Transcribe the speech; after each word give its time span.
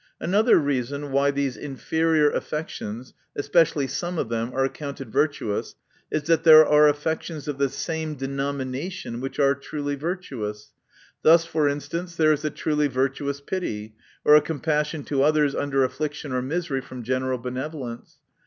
Another 0.19 0.57
reason 0.57 1.11
why 1.11 1.29
these 1.29 1.55
inferior 1.55 2.31
affections, 2.31 3.13
especially 3.35 3.85
some 3.85 4.17
of 4.17 4.29
them, 4.29 4.51
are 4.51 4.65
accounted 4.65 5.11
virtuous, 5.13 5.75
is, 6.09 6.23
that 6.23 6.43
there 6.43 6.65
are 6.65 6.87
affections 6.87 7.47
of 7.47 7.59
the 7.59 7.69
same 7.69 8.15
denomination, 8.15 9.21
which 9.21 9.37
are 9.37 9.53
truly 9.53 9.93
virtuous.— 9.93 10.71
Thus, 11.21 11.45
for 11.45 11.69
instance, 11.69 12.15
there 12.15 12.33
is 12.33 12.43
a 12.43 12.49
truly 12.49 12.87
virtuous 12.87 13.41
pity, 13.41 13.93
or 14.25 14.35
a 14.35 14.41
com 14.41 14.59
passion 14.61 15.03
to 15.03 15.21
others 15.21 15.53
under 15.53 15.83
affliction 15.83 16.33
or 16.33 16.41
misery 16.41 16.81
from 16.81 17.03
general 17.03 17.37
benevolence. 17.37 18.17